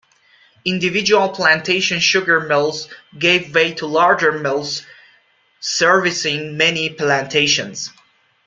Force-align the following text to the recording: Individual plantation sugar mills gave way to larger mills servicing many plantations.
Individual 0.65 1.29
plantation 1.29 1.99
sugar 1.99 2.39
mills 2.39 2.87
gave 3.19 3.53
way 3.53 3.75
to 3.75 3.85
larger 3.85 4.31
mills 4.31 4.83
servicing 5.59 6.57
many 6.57 6.89
plantations. 6.89 7.91